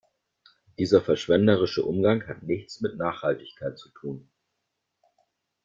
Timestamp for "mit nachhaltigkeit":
2.81-3.77